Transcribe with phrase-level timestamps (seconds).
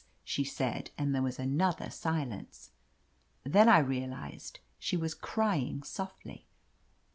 [0.23, 2.71] she said, and there was another silence.
[3.43, 6.47] Then I realized she was crying softly.